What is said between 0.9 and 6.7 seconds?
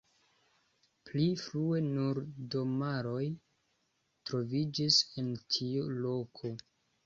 Pli frue nur domaroj troviĝis en tiu loko.